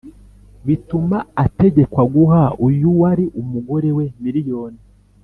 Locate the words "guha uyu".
2.13-2.89